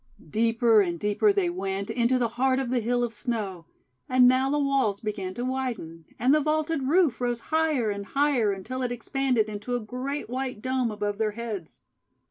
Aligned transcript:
Deeper 0.31 0.81
and 0.81 0.99
deeper 0.99 1.31
they 1.31 1.47
went 1.47 1.91
into 1.91 2.17
the 2.17 2.29
heart 2.29 2.57
of 2.57 2.71
the 2.71 2.79
Hill 2.79 3.03
of 3.03 3.13
Snow. 3.13 3.67
And 4.09 4.27
now 4.27 4.49
the 4.49 4.57
walls 4.57 4.99
began 4.99 5.35
to 5.35 5.45
widen; 5.45 6.05
and 6.17 6.33
the 6.33 6.41
vaulted 6.41 6.87
roof 6.87 7.21
rose 7.21 7.39
higher 7.53 7.91
and 7.91 8.03
higher, 8.07 8.51
until 8.51 8.81
it 8.81 8.91
expanded 8.91 9.47
into 9.47 9.75
a 9.75 9.79
great 9.79 10.27
white 10.27 10.59
dome 10.59 10.89
above 10.89 11.19
their 11.19 11.33
heads. 11.37 11.81